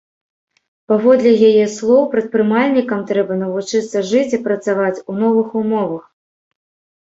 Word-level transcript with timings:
Паводле 0.91 1.33
яе 1.49 1.65
слоў, 1.73 1.99
прадпрымальнікам 2.13 3.03
трэба 3.11 3.37
навучыцца 3.43 3.97
жыць 4.13 4.33
і 4.39 4.41
працаваць 4.49 5.03
у 5.13 5.21
новых 5.21 5.47
умовах. 5.63 6.03